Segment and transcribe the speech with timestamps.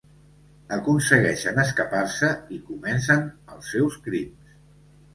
[0.77, 3.25] Aconsegueixen escapar-se i comencen
[3.59, 4.61] els seus crims.